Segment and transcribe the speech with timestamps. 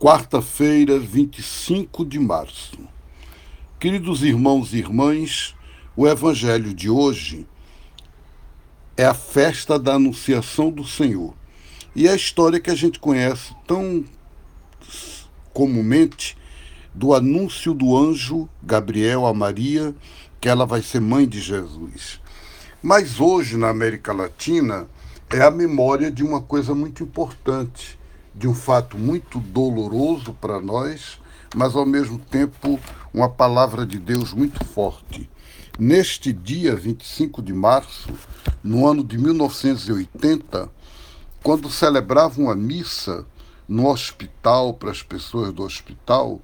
[0.00, 2.78] quarta-feira, 25 de março.
[3.78, 5.54] Queridos irmãos e irmãs,
[5.94, 7.46] o evangelho de hoje
[8.96, 11.34] é a festa da Anunciação do Senhor.
[11.94, 14.02] E é a história que a gente conhece tão
[15.52, 16.34] comumente
[16.94, 19.94] do anúncio do anjo Gabriel a Maria
[20.40, 22.22] que ela vai ser mãe de Jesus.
[22.82, 24.88] Mas hoje, na América Latina,
[25.28, 27.99] é a memória de uma coisa muito importante
[28.34, 31.18] de um fato muito doloroso para nós,
[31.54, 32.78] mas ao mesmo tempo
[33.12, 35.28] uma palavra de Deus muito forte.
[35.78, 38.12] Neste dia 25 de março,
[38.62, 40.70] no ano de 1980,
[41.42, 43.24] quando celebravam a missa
[43.66, 46.40] no hospital para as pessoas do hospital,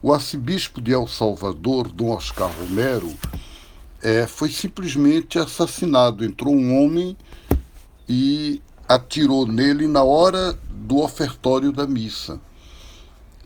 [0.00, 3.12] o arcebispo de El Salvador, Dom Oscar Romero,
[4.02, 6.24] é, foi simplesmente assassinado.
[6.24, 7.16] Entrou um homem
[8.08, 10.58] e atirou nele na hora
[10.88, 12.40] do ofertório da missa.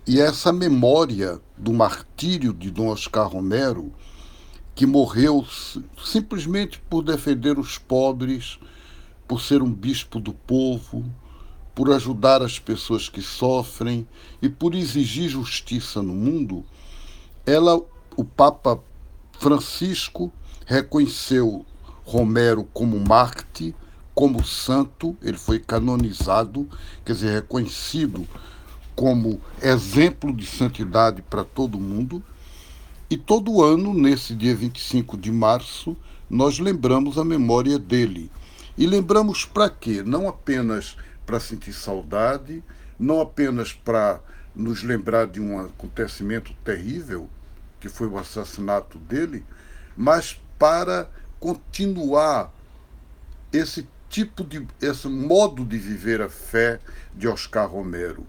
[0.07, 3.93] E essa memória do martírio de Dom Oscar Romero,
[4.77, 5.45] que morreu
[6.05, 8.61] simplesmente por defender os pobres,
[9.27, 11.05] por ser um bispo do povo,
[11.75, 14.07] por ajudar as pessoas que sofrem
[14.41, 16.65] e por exigir justiça no mundo,
[17.45, 17.83] ela,
[18.17, 18.79] o Papa
[19.33, 20.33] Francisco
[20.65, 21.67] reconheceu
[22.05, 23.75] Romero como Marte
[24.15, 26.69] como santo, ele foi canonizado,
[27.05, 28.27] quer dizer, reconhecido
[28.95, 32.23] como exemplo de santidade para todo mundo.
[33.09, 35.97] E todo ano, nesse dia 25 de março,
[36.29, 38.31] nós lembramos a memória dele.
[38.77, 40.03] E lembramos para quê?
[40.03, 40.97] Não apenas
[41.27, 42.63] para sentir saudade,
[42.99, 44.21] não apenas para
[44.55, 47.29] nos lembrar de um acontecimento terrível,
[47.81, 49.45] que foi o assassinato dele,
[49.97, 51.09] mas para
[51.41, 52.53] continuar
[53.53, 56.79] esse tipo de esse modo de viver a fé
[57.15, 58.27] de Oscar Romero.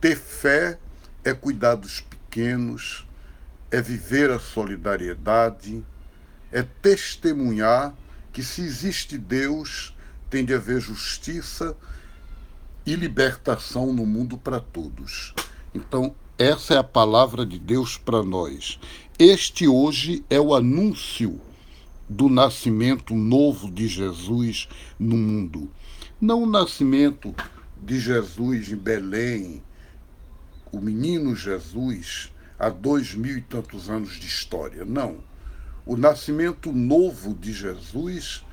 [0.00, 0.78] Ter fé
[1.24, 3.04] é cuidar dos pequenos,
[3.68, 5.84] é viver a solidariedade,
[6.52, 7.92] é testemunhar
[8.32, 9.96] que se existe Deus,
[10.30, 11.76] tem de haver justiça
[12.86, 15.34] e libertação no mundo para todos.
[15.74, 18.78] Então, essa é a palavra de Deus para nós.
[19.18, 21.40] Este hoje é o anúncio
[22.08, 24.68] do nascimento novo de Jesus
[24.98, 25.70] no mundo.
[26.20, 27.34] Não o nascimento
[27.82, 29.62] de Jesus em Belém,
[30.72, 34.84] o menino Jesus, há dois mil e tantos anos de história.
[34.84, 35.18] Não.
[35.84, 38.44] O nascimento novo de Jesus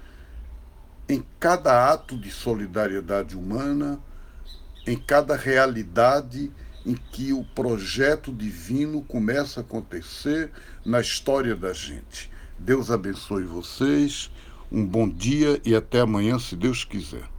[1.07, 3.99] em cada ato de solidariedade humana,
[4.87, 6.51] em cada realidade
[6.85, 10.51] em que o projeto divino começa a acontecer
[10.85, 12.32] na história da gente.
[12.63, 14.31] Deus abençoe vocês,
[14.71, 17.32] um bom dia e até amanhã, se Deus quiser.